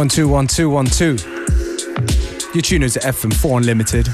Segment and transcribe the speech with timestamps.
[0.00, 1.18] One two one two one two.
[2.54, 4.06] Your tuners at FM4 Unlimited.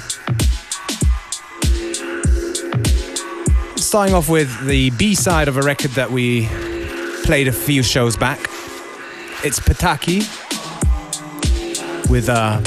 [3.79, 6.49] Starting off with the B side of a record that we
[7.23, 8.41] played a few shows back.
[9.45, 10.23] It's Pataki
[12.11, 12.61] with uh,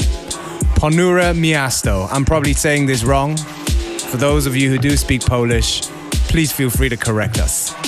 [0.76, 2.08] Ponura Miasto.
[2.10, 3.36] I'm probably saying this wrong.
[3.36, 5.82] For those of you who do speak Polish,
[6.30, 7.79] please feel free to correct us.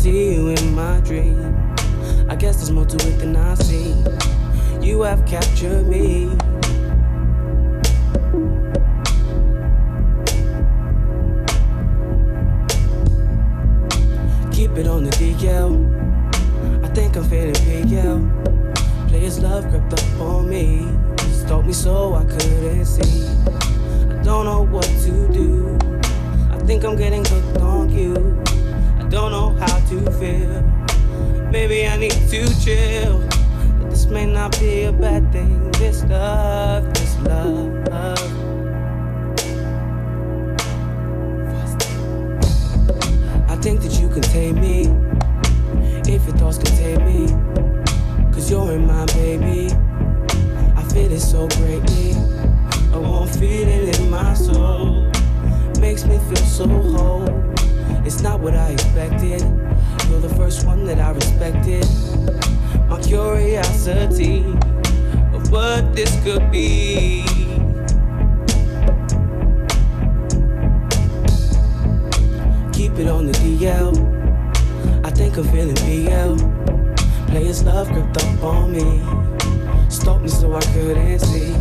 [0.00, 1.36] See you in my dream.
[2.30, 3.94] I guess there's more to it than I see.
[4.80, 6.30] You have captured me.
[14.56, 15.70] Keep it on the DL.
[16.82, 18.16] I think I'm feeling yeah.
[19.08, 20.88] Players love crept up on me.
[21.44, 23.26] Stalked me so I couldn't see.
[24.08, 25.78] I don't know what to do.
[26.50, 28.40] I think I'm getting hooked on you.
[29.10, 30.62] Don't know how to feel.
[31.50, 33.18] Maybe I need to chill.
[33.80, 35.68] But this may not be a bad thing.
[35.72, 37.74] This love, this love.
[43.48, 44.82] I think that you can tame me.
[46.06, 48.32] If your thoughts can tame me.
[48.32, 49.74] Cause you're in my baby.
[50.76, 52.12] I feel it so greatly.
[52.94, 55.10] I want feeling in my soul.
[55.80, 57.49] Makes me feel so whole.
[58.02, 59.40] It's not what I expected.
[60.08, 61.84] You're the first one that I respected.
[62.88, 64.40] My curiosity
[65.34, 67.22] of what this could be.
[72.72, 73.94] Keep it on the DL.
[75.04, 76.36] I think I'm feeling BL.
[77.30, 79.02] Players love crept up on me.
[79.90, 81.52] Stalked me so I couldn't see.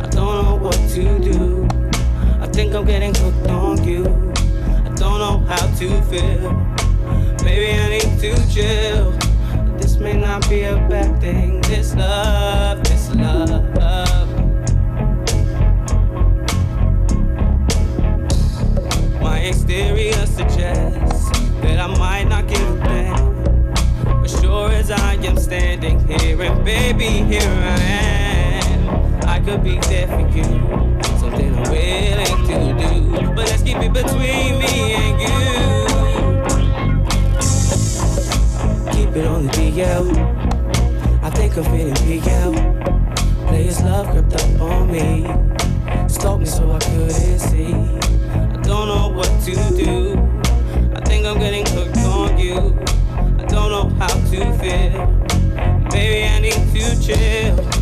[0.00, 1.68] I don't know what to do.
[2.40, 4.27] I think I'm getting hooked on you.
[5.48, 6.52] How to feel.
[7.42, 9.12] Maybe I need to chill.
[9.78, 11.62] This may not be a bad thing.
[11.62, 14.28] This love, this love.
[19.22, 21.30] My exterior suggests
[21.62, 24.20] that I might not give a damn.
[24.20, 29.24] But sure as I am standing here, and baby, here I am.
[29.26, 30.87] I could be there for you
[31.38, 32.58] something I'm willing to
[33.20, 33.26] do.
[33.34, 35.28] But let's keep it between me and you.
[38.92, 40.06] Keep it on the DL.
[41.22, 42.54] I think I'm feeling peak out.
[43.48, 45.26] Players love crept up on me.
[46.08, 47.74] Stalked me so I couldn't see.
[47.74, 50.18] I don't know what to do.
[50.94, 52.76] I think I'm getting hooked on you.
[53.38, 55.06] I don't know how to feel.
[55.92, 57.77] Maybe I need to chill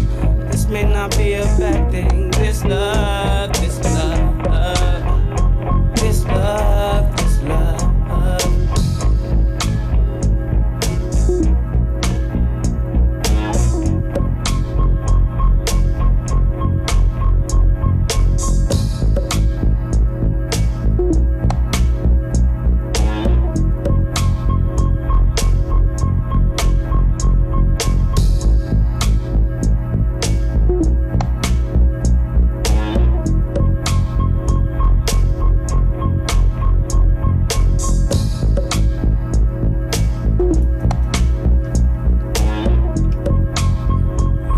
[0.68, 2.30] may not be a bad thing.
[2.32, 4.25] This love, this love.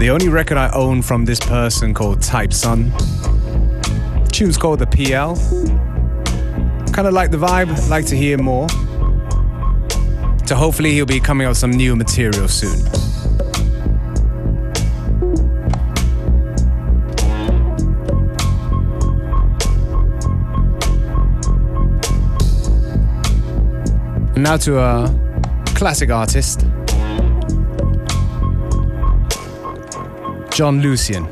[0.08, 2.94] The only record I own from this person called Type Sun.
[4.32, 5.36] Tune's called the DL.
[6.94, 8.70] Kind of like the vibe, like to hear more.
[10.46, 12.80] So hopefully he'll be coming out some new material soon.
[24.34, 26.67] And now to a classic artist.
[30.58, 31.22] Jon Lucien.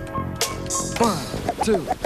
[1.01, 1.19] One,
[1.65, 2.06] two.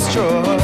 [0.00, 0.59] destroy.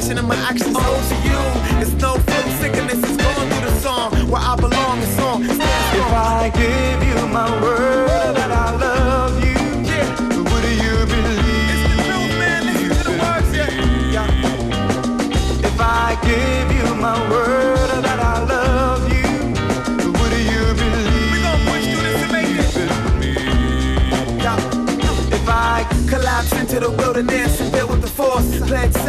[0.00, 0.76] passion my actions.
[0.76, 1.38] Ode to you.
[1.80, 2.98] It's no film sickness.
[2.98, 4.79] It's going through the song where I belong.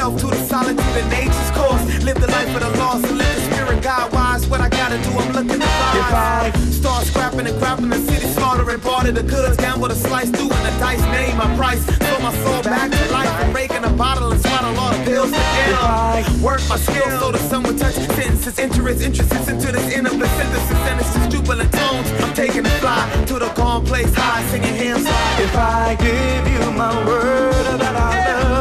[0.01, 2.03] Pledge self to the solitude of nature's course.
[2.03, 4.47] Live the life of the lost and live the spirit God wise.
[4.47, 8.79] What I gotta do, I'm looking to I Start scrapping and grabbing the city, slaughtering
[8.79, 9.57] part of the goods.
[9.57, 11.83] Gamble the slice, doing the dice, name my price.
[11.85, 15.31] Throw my soul back to life and breaking a bottle and swallow all the pills
[15.31, 16.41] to ill.
[16.41, 20.77] Work my skills so the sun will touch sentences, interest, interests into this inner synthesis.
[20.87, 22.09] Sentences, jubilant tones.
[22.23, 25.05] I'm taking a fly to the calm place high, singing hymns.
[25.45, 28.60] If I give you my word that I love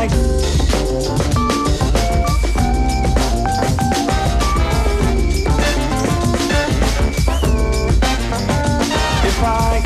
[0.00, 0.06] I
[9.26, 9.80] if I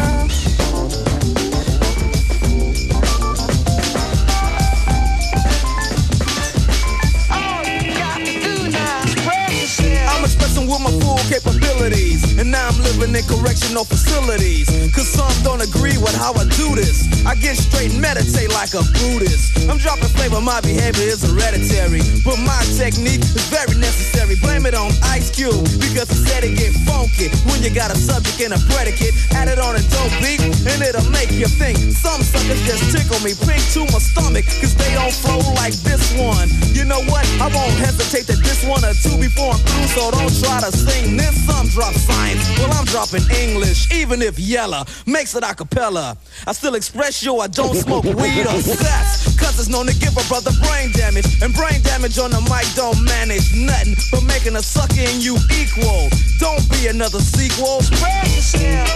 [10.66, 12.38] with my full capabilities.
[12.38, 14.68] And now I'm living in correctional facilities.
[14.94, 17.05] Cause some don't agree with how I do this.
[17.27, 19.54] I get straight and meditate like a Buddhist.
[19.68, 22.03] I'm dropping flavor, my behavior is hereditary.
[22.24, 24.37] But my technique is very necessary.
[24.40, 25.64] Blame it on Ice Cube.
[25.81, 27.29] Because he said it get funky.
[27.48, 30.79] When you got a subject and a predicate, add it on a dope beat, and
[30.83, 31.79] it'll make you think.
[31.79, 34.44] Some suckers just tickle me pink to my stomach.
[34.61, 36.48] Cause they don't flow like this one.
[36.77, 37.24] You know what?
[37.40, 39.88] I won't hesitate to diss one or two before I'm through.
[39.96, 41.35] So don't try to sing this.
[41.44, 42.40] Some drop science.
[42.59, 43.92] Well, I'm dropping English.
[43.92, 46.16] Even if Yella makes it a cappella.
[46.46, 49.37] I still express yo, I don't smoke weed or sex.
[49.38, 51.27] Cause it's known to give a brother brain damage.
[51.43, 55.37] And brain damage on the mic don't manage nothing but making a sucker in you
[55.55, 56.09] equal.
[56.38, 57.83] Don't be another sequel.
[57.83, 58.88] Spread yourself.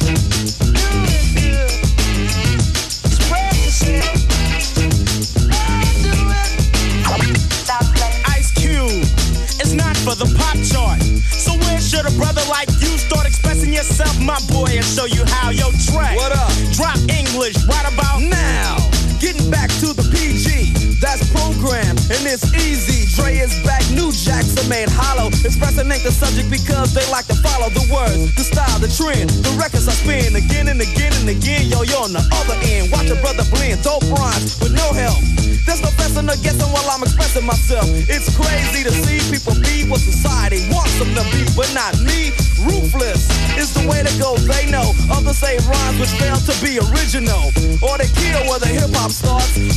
[0.00, 0.14] Do
[1.12, 1.70] it good.
[3.10, 4.16] Spread yourself.
[4.78, 6.52] Do it.
[8.32, 9.04] Ice Cube.
[9.60, 11.02] It's not for the pop chart.
[11.36, 15.24] So where should a brother like you start expressing yourself, my boy, and show you
[15.26, 16.16] how yo track?
[16.16, 16.52] What up?
[16.72, 18.81] Drop English right about now.
[19.52, 20.96] Back to the PG.
[20.96, 23.04] That's program and it's easy.
[23.12, 25.28] Dre is back, new jacks are made hollow.
[25.44, 29.28] Expressing ain't the subject because they like to follow the words, the style, the trend.
[29.44, 31.68] The records I spin again and again and again.
[31.68, 32.88] Yo, yo, on the other end.
[32.90, 35.20] Watch a brother blend dope rhymes with no help.
[35.62, 37.86] There's no fessing or guessing while I'm expressing myself.
[38.10, 42.34] It's crazy to see people be what society wants them to be, but not me.
[42.66, 44.90] Ruthless is the way to go, they know.
[45.10, 47.54] Others say rhymes which fail to be original.
[47.78, 49.14] Or they kill where the hip hop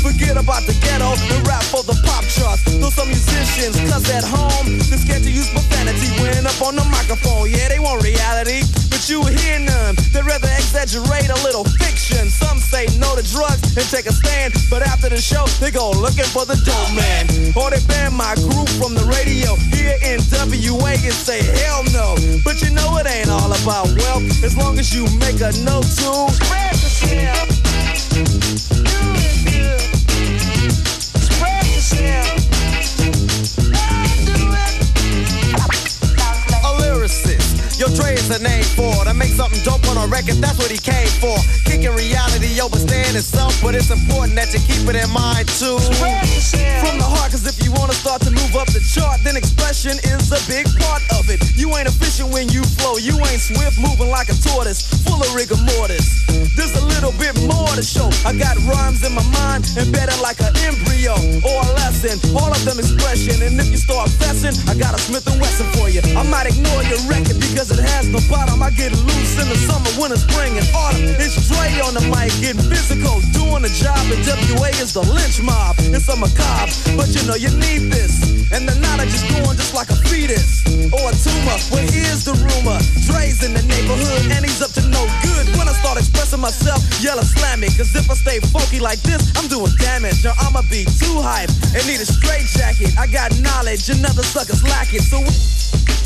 [0.02, 2.64] Forget about the ghetto and rap for the pop charts.
[2.66, 6.86] Though some musicians, cause at home, they're scared to use profanity when up on the
[6.86, 7.50] microphone.
[7.50, 9.96] Yeah, they want reality, but you hear none.
[10.14, 12.30] They rather exaggerate a little fiction.
[12.30, 15.92] Some say no to drugs and take a stand, but after the show, they go
[15.92, 17.26] looking for the dope man.
[17.58, 22.16] Or they ban my group from the radio here in WA and say hell no.
[22.44, 25.90] But you know it ain't all about wealth as long as you make a note
[26.00, 27.50] to spread yourself.
[27.65, 27.65] Do
[37.76, 39.08] Yo, Dre is a name for it.
[39.08, 41.36] I make something dope on a record, that's what he came for.
[41.68, 45.76] Kicking reality over staying itself, but it's important that you keep it in mind too.
[46.80, 50.00] From the heart, cause if you wanna start to move up the chart, then expression
[50.08, 51.44] is a big part of it.
[51.60, 55.28] You ain't efficient when you flow, you ain't swift moving like a tortoise, full of
[55.36, 56.24] rigor mortis.
[56.56, 58.08] There's a little bit more to show.
[58.24, 61.12] I got rhymes in my mind, embedded like an embryo
[61.44, 62.16] or a lesson.
[62.40, 65.68] All of them expression, and if you start fessing, I got a Smith and Wesson
[65.76, 66.00] for you.
[66.16, 68.62] I might ignore your record because it has no bottom.
[68.62, 71.18] I get loose in the summer, winter, spring, and autumn.
[71.18, 73.98] It's Dre on the mic, getting physical, doing the job.
[74.14, 74.22] And
[74.54, 75.76] WA is the lynch mob.
[75.80, 78.22] It's a macabre, but you know you need this.
[78.54, 80.62] And the knowledge is going just like a fetus
[80.94, 81.58] or a tumor.
[81.74, 82.78] Well, here's the rumor:
[83.10, 85.46] Dre's in the neighborhood, and he's up to no good.
[85.58, 87.72] When I start expressing myself, yell or slam me.
[87.74, 90.22] Cause if I stay funky like this, I'm doing damage.
[90.28, 92.94] Or I'ma be too hype and need a straight jacket.
[93.00, 95.02] I got knowledge, and other suckers lack it.
[95.02, 95.24] So.
[95.26, 96.05] This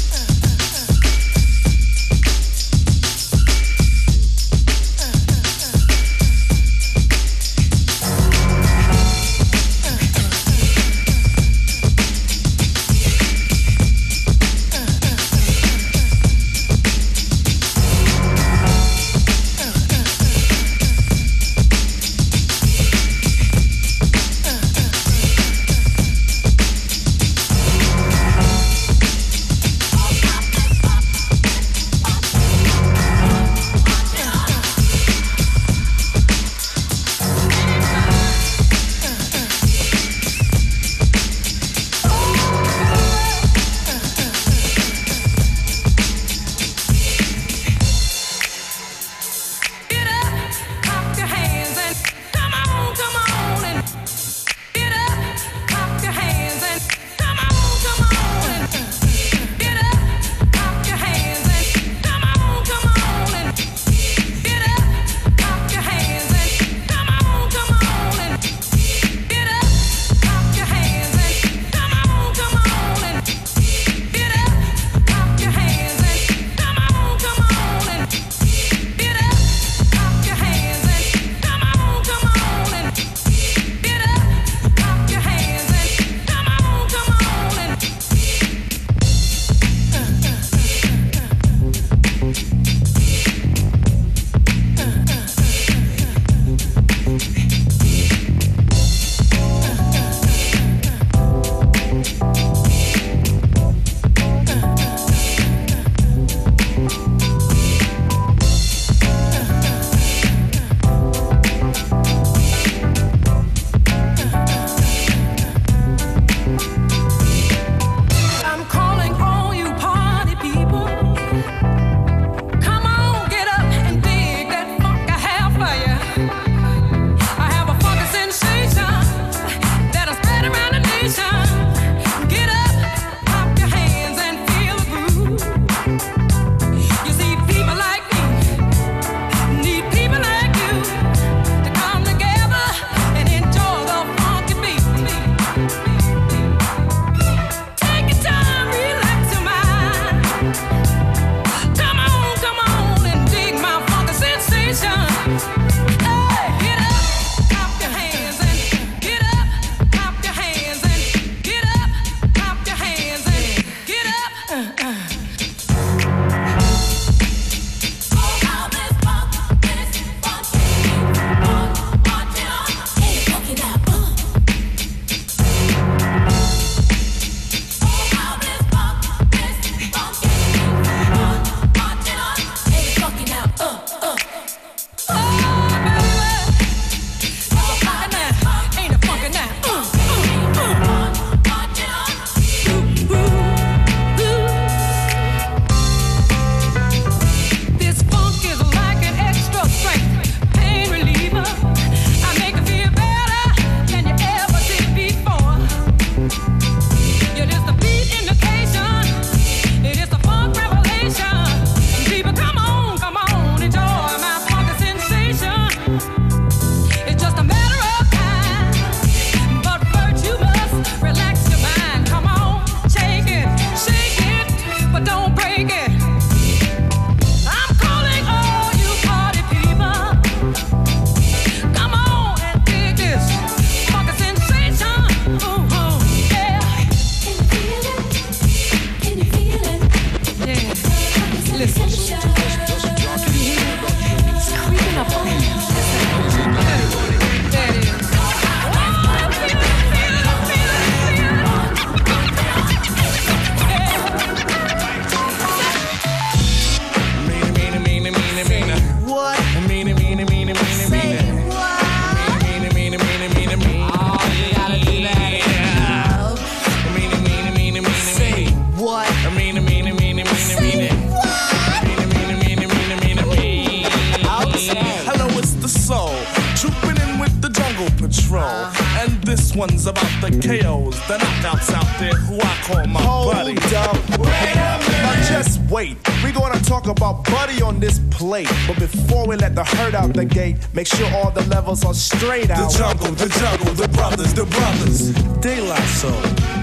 [292.19, 292.71] straight out.
[292.71, 295.13] The jungle, the jungle, the brothers, the brothers.
[295.39, 296.11] De La Soul,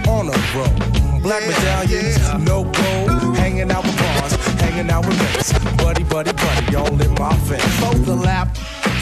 [0.08, 1.20] on a roll.
[1.20, 3.36] Black medallions, no gold.
[3.36, 5.52] Hanging out with bars, hanging out with mates.
[5.82, 7.80] Buddy, buddy, buddy, all in my face.
[7.80, 8.56] For the lap.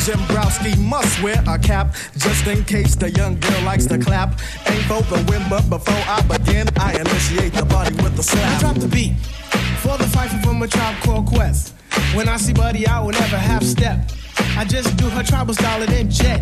[0.04, 4.38] Jimbrowski must wear a cap just in case the young girl likes to clap.
[4.66, 8.56] Ain't for the win, but before I begin, I initiate the body with the slap.
[8.56, 9.16] I drop the beat
[9.80, 11.74] for the fight from a tribe called Quest.
[12.14, 14.10] When I see Buddy, I will never half step.
[14.56, 16.40] I just do her tribal style and then jet.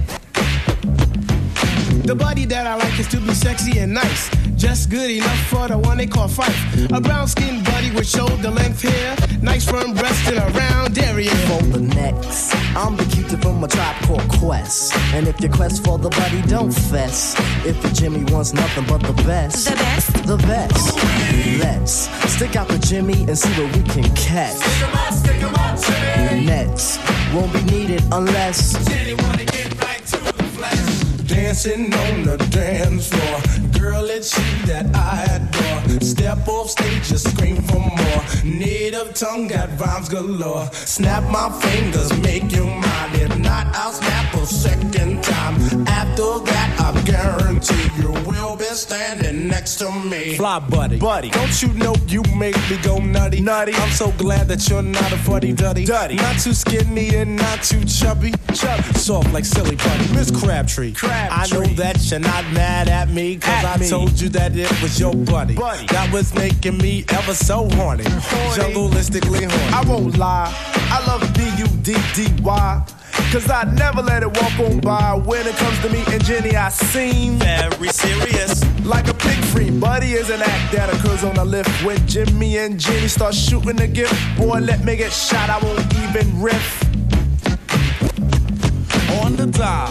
[2.05, 4.29] The body that I like is to be sexy and nice.
[4.57, 6.91] Just good enough for the one they call Phife.
[6.97, 9.17] A brown skinned body with shoulder length hair.
[9.41, 11.31] Nice firm breast and a round area.
[11.31, 14.95] For the next, I'm the cutie from a tribe called Quest.
[15.15, 17.35] And if your quest for the buddy, don't fess.
[17.65, 20.13] If the Jimmy wants nothing but the best, The best?
[20.27, 20.37] the
[21.59, 22.11] best.
[22.21, 24.59] Let's stick out the Jimmy and see what we can catch.
[26.41, 26.99] Nets
[27.35, 28.73] won't be needed unless.
[31.27, 33.41] Dancing on the dance floor.
[33.79, 36.01] Girl, it's you that I adore.
[36.01, 38.23] Step off stage, just scream for more.
[38.45, 40.67] Native tongue got rhymes galore.
[40.73, 43.15] Snap my fingers, make you mine.
[43.15, 45.55] If not, I'll snap a second time.
[45.87, 50.37] After that, guarantee you will be standing next to me.
[50.37, 51.31] Fly buddy, buddy.
[51.31, 53.75] Don't you know you make me go nutty, nutty?
[53.75, 56.17] I'm so glad that you're not a fuddy duddy, duddy.
[56.17, 58.83] Not too skinny and not too chubby, chubby.
[58.95, 60.13] Soft like silly putty.
[60.15, 64.57] Miss Crabtree, I know that you're not mad at me, cause I told you that
[64.57, 65.55] it was your buddy.
[65.55, 65.87] buddy.
[65.87, 68.05] That was making me ever so horny.
[68.05, 69.73] Jungleistically horny.
[69.75, 70.53] I won't lie,
[70.91, 72.87] I love B-U-D-D-Y.
[73.33, 75.15] Cause I never let it walk on by.
[75.15, 78.63] When it comes to me and Jenny, I seem very serious.
[78.85, 81.71] Like a pig free, buddy is an act that occurs on the lift.
[81.83, 85.81] When Jimmy and Jenny start shooting the gift, boy, let me get shot, I won't
[86.05, 86.83] even riff.
[89.23, 89.89] On the dial,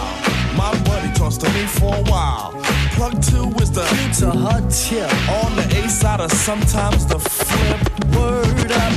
[0.56, 2.52] my buddy talks to me for a while.
[2.94, 3.82] Plug two is the
[4.20, 5.10] To her tip.
[5.42, 7.80] on the A side or sometimes the flip.
[8.14, 8.92] Word up,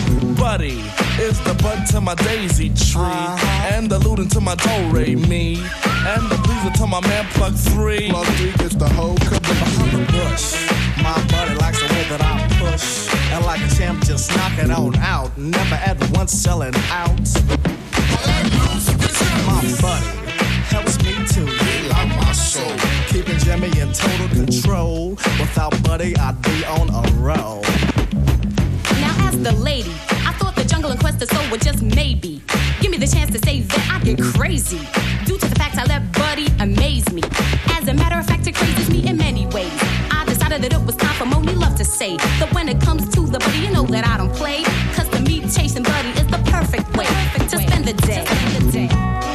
[0.45, 0.77] buddy
[1.17, 3.73] is the bud to my daisy tree, uh-huh.
[3.73, 5.55] and the looting to my do re me,
[6.12, 8.10] and the pleaser to my man plug three.
[8.12, 9.49] Plug three gets the whole caboose.
[9.49, 10.45] Behind the bush,
[11.01, 14.69] my buddy likes the way that I push, and like a champ, just knock it
[14.69, 15.36] on out.
[15.36, 17.25] Never at once selling out.
[19.49, 20.12] My buddy
[20.73, 22.75] helps me to relight my soul,
[23.08, 25.10] keeping Jimmy in total control.
[25.41, 27.63] Without Buddy, I'd be on a roll.
[29.01, 30.14] Now, as the lady, I thought the
[30.75, 32.41] jungle and quest of soul were just maybe.
[32.81, 34.81] Give me the chance to say that I get crazy.
[35.25, 37.21] Due to the fact I let Buddy amaze me.
[37.69, 39.71] As a matter of fact, it crazes me in many ways.
[40.11, 43.07] I decided that it was time for Monie Love to say that when it comes
[43.15, 44.63] to the buddy, you know that I don't play.
[44.95, 47.07] Cause to me, chasing buddy is the perfect way
[47.49, 47.57] to.
[47.57, 49.35] Spend the day.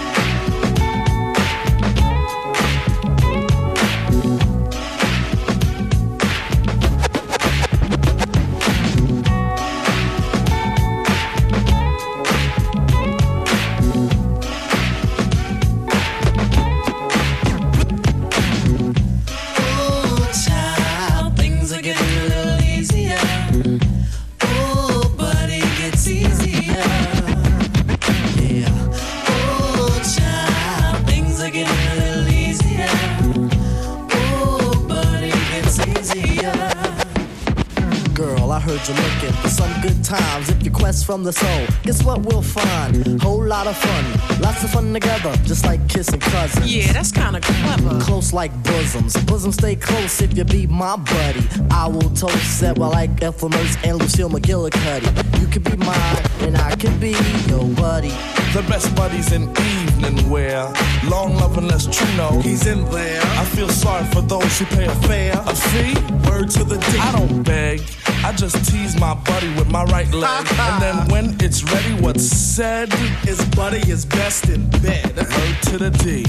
[38.90, 40.48] You're looking for some good times.
[40.48, 43.20] If you quest from the soul, guess what we'll find?
[43.22, 46.74] Whole lot of fun, lots of fun together, just like kissing cousins.
[46.74, 48.00] Yeah, that's kinda clever.
[48.00, 51.46] Close like bosoms, bosoms stay close if you be my buddy.
[51.70, 55.40] I will toast that while like Ethel Mertz and Lucille McGillicuddy.
[55.40, 57.14] You could be mine, and I could be
[57.48, 58.14] your buddy.
[58.52, 60.72] The best buddies in evening wear.
[61.08, 63.22] Long love unless true know he's in there.
[63.22, 65.40] I feel sorry for those who pay a fare.
[65.46, 65.94] A fee?
[66.28, 66.98] Word to the D.
[66.98, 67.80] I don't beg.
[68.24, 70.46] I just tease my buddy with my right leg.
[70.66, 72.92] and then when it's ready, what's said
[73.28, 75.16] is buddy is best in bed.
[75.16, 76.24] Word to the D.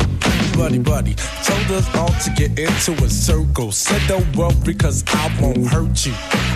[0.56, 1.16] Buddy, buddy.
[1.44, 3.72] Told us all to get into a circle.
[3.72, 6.14] Said don't worry, cause I won't hurt you.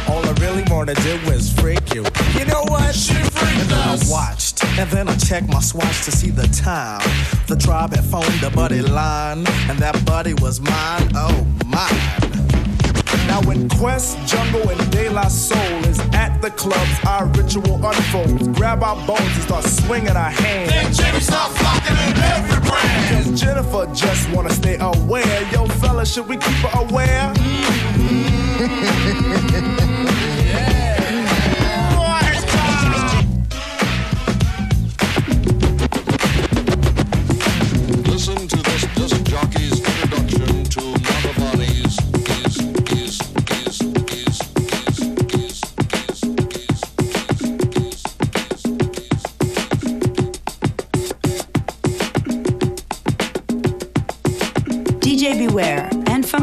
[0.07, 2.05] All I really wanna do is freak you.
[2.37, 2.93] You know what?
[2.93, 3.15] She
[3.47, 7.01] And then I watched, and then I checked my swatch to see the time.
[7.47, 11.09] The tribe had phoned the buddy line, and that buddy was mine.
[11.15, 12.25] Oh, mine.
[13.27, 18.47] Now when Quest, Jungle, and De La Soul is at the clubs, our ritual unfolds.
[18.49, 20.71] Grab our bones and start swinging our hands.
[20.71, 23.25] Then Jimmy start flocking in every brand.
[23.25, 25.41] Cause Jennifer just wanna stay aware.
[25.51, 27.33] Yo, fella, should we keep her aware?
[28.57, 29.89] Listen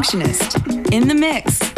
[0.03, 1.72] Functionist in the mix.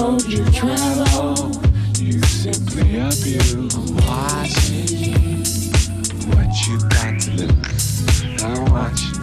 [0.00, 1.52] You travel,
[1.98, 3.74] you simply abuse.
[3.74, 5.44] I'm watching.
[6.30, 8.42] What you got to lose?
[8.42, 9.20] I'm watching.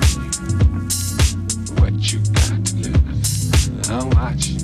[1.82, 2.90] What you got to?
[3.92, 4.62] I'm watching.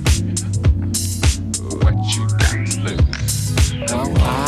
[1.81, 3.91] What you got to lose?
[3.91, 4.42] I'm watching.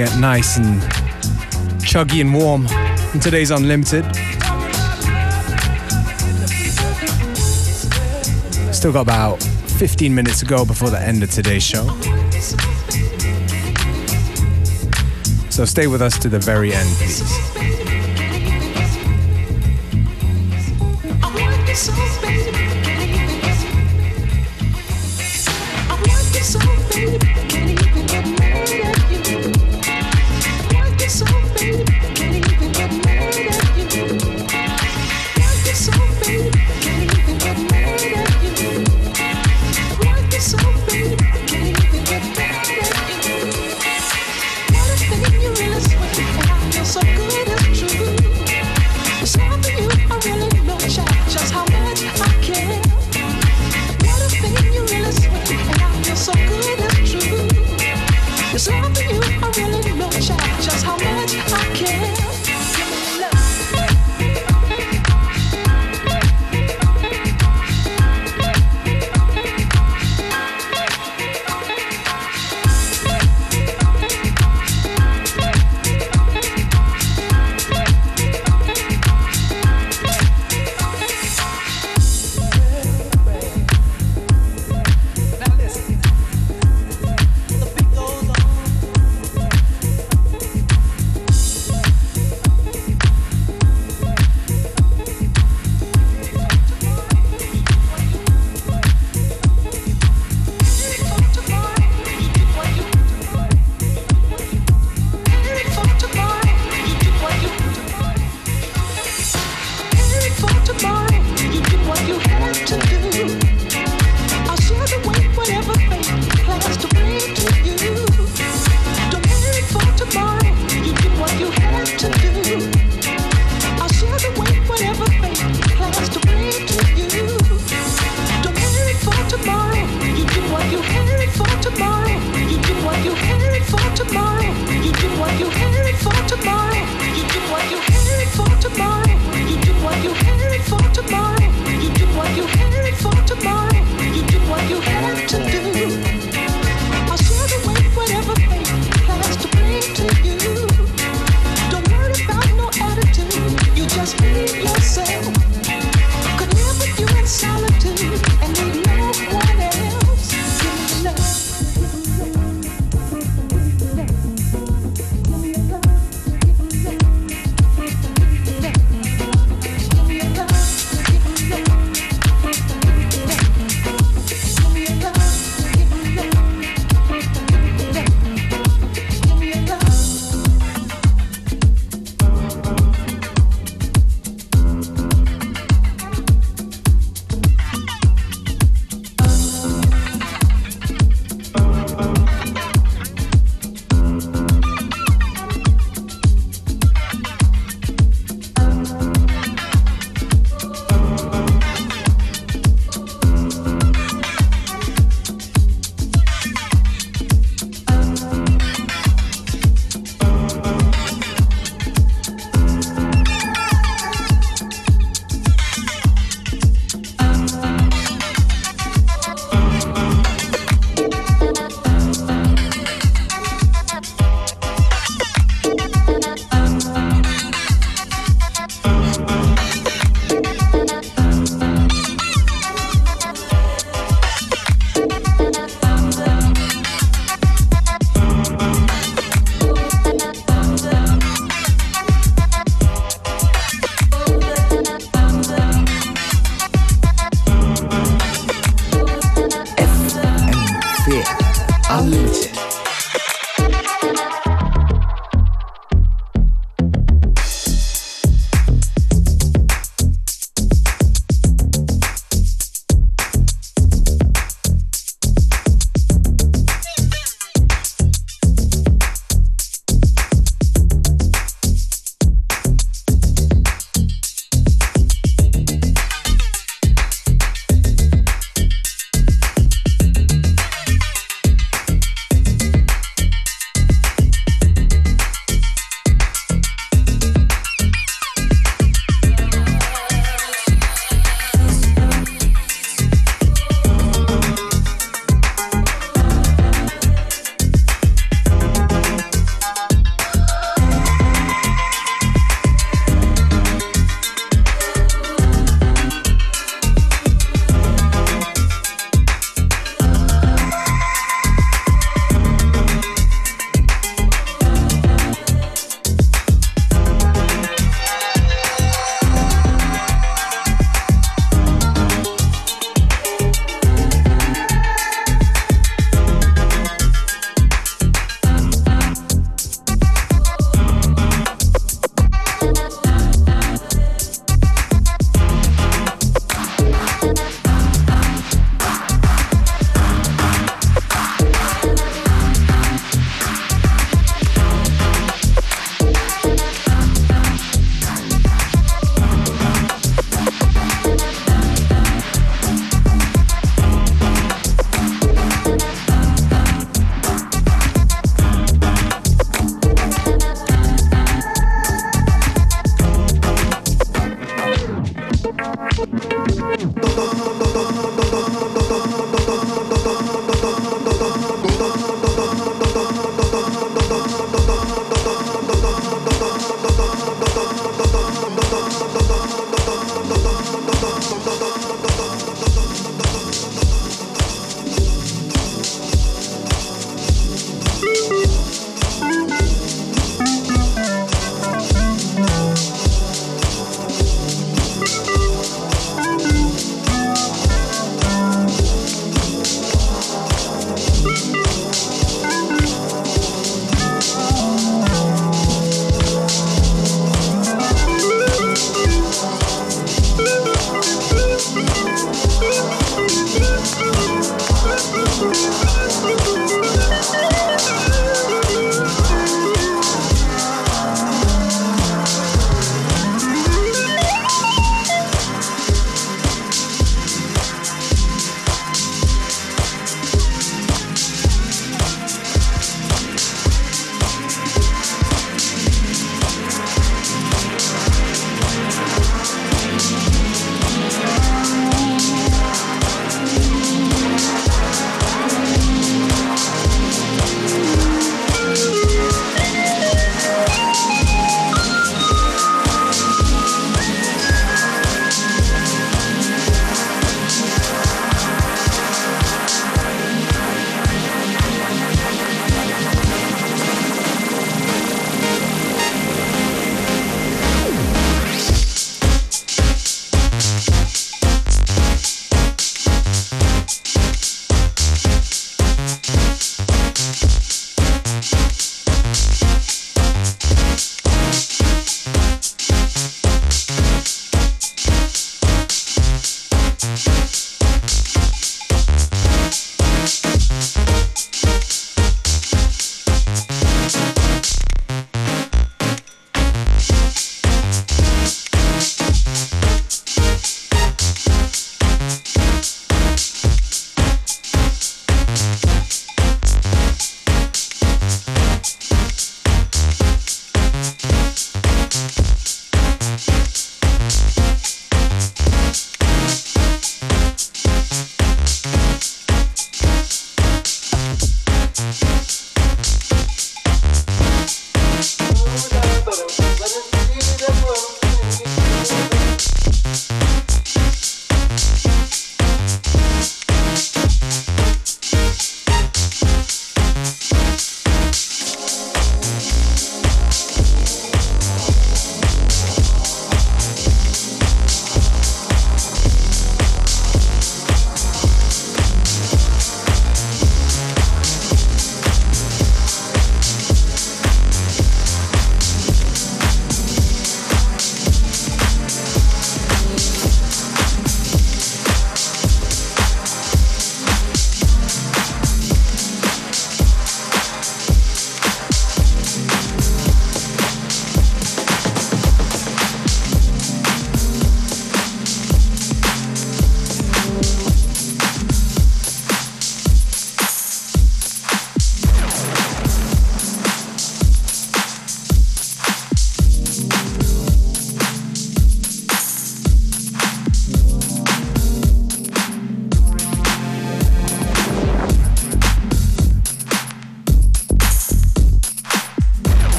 [0.00, 0.80] It nice and
[1.80, 2.66] chuggy and warm
[3.14, 4.04] in today's Unlimited.
[8.74, 11.86] Still got about 15 minutes to go before the end of today's show.
[15.50, 17.39] So stay with us to the very end, please.